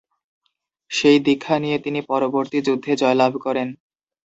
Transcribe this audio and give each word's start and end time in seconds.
সেই 0.91 1.17
দীক্ষা 1.19 1.55
নিয়ে 1.59 1.77
তিনি 1.79 1.99
পরবর্তী 2.09 2.57
যুদ্ধে 2.67 2.91
জয়লাভ 3.01 3.33
করেন। 3.45 3.67